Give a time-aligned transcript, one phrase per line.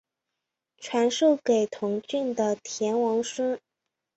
[0.79, 3.59] 传授给同郡的田王孙。